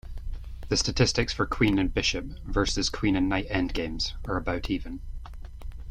[0.69, 4.99] The statistics for queen and bishop versus queen and knight endgames are about even.